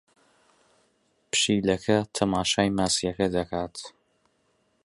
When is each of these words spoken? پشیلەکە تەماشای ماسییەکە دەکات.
پشیلەکە 1.31 1.97
تەماشای 2.15 2.69
ماسییەکە 2.77 3.27
دەکات. 3.35 3.75